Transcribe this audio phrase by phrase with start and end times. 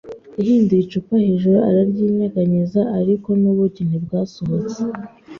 [0.37, 4.81] Yahinduye icupa hejuru araryinyeganyeza, ariko nubuki ntibwasohotse.